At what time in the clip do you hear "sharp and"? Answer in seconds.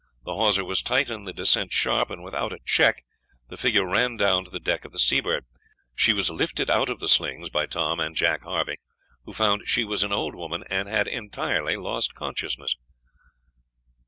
1.73-2.23